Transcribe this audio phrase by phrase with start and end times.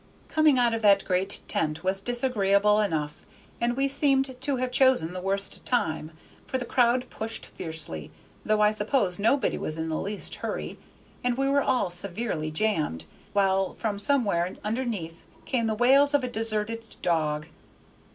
[0.29, 3.23] Coming out of the great tent was disagreeable enough,
[3.61, 6.09] and we seemed to have chosen the worst time,
[6.47, 8.09] for the crowd pushed fiercely,
[8.43, 10.79] though I suppose nobody was in the least hurry,
[11.23, 16.27] and we were all severely jammed, while from somewhere underneath came the wails of a
[16.27, 17.45] deserted dog.